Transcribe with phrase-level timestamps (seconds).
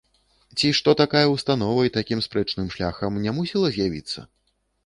[0.59, 4.19] Ці што такая ўстанова і такім спрэчным шляхам не мусіла з'явіцца?